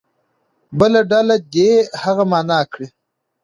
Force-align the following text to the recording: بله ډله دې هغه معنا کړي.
بله 0.79 1.01
ډله 1.11 1.35
دې 1.53 1.71
هغه 2.03 2.23
معنا 2.31 2.59
کړي. 2.71 2.87